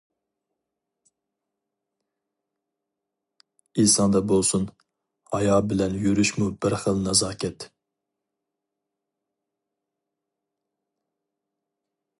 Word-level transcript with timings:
ئېسىڭدە 3.83 4.21
بولسۇن 4.31 4.65
ھايا 5.35 5.59
بىلەن 5.73 5.99
يۈرۈشمۇ 6.07 6.49
بىر 6.65 6.77
خىل 6.85 6.99
نازاكەت. 7.09 7.69